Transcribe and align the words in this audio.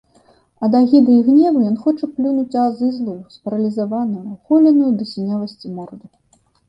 Ад 0.67 0.71
агіды 0.77 1.11
і 1.17 1.25
гневу 1.27 1.59
ён 1.71 1.75
хоча 1.83 2.09
плюнуць 2.15 2.55
у 2.55 2.63
азызлую, 2.63 3.17
спаралізаваную, 3.35 4.25
голеную 4.47 4.91
да 5.03 5.09
сінявасці 5.15 5.67
морду. 5.79 6.05